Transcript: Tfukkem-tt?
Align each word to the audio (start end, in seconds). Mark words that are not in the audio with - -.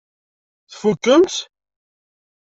Tfukkem-tt? 0.71 1.39